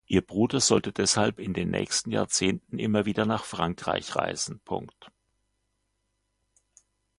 Ihr 0.07 0.21
Bruder 0.25 0.59
sollte 0.61 0.91
deshalb 0.93 1.37
in 1.37 1.53
den 1.53 1.69
nächsten 1.69 2.09
Jahrzehnten 2.09 2.79
immer 2.79 3.05
wieder 3.05 3.27
nach 3.27 3.43
Frankreich 3.45 4.15
reisen. 4.15 4.59